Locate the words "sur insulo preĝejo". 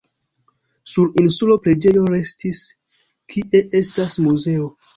0.93-2.07